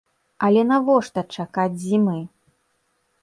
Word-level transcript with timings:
Але 0.45 0.61
навошта 0.69 1.23
чакаць 1.37 1.77
зімы? 1.83 2.17